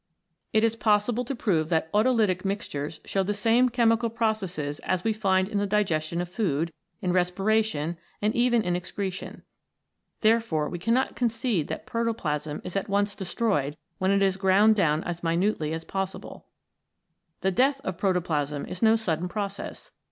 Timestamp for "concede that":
11.15-11.85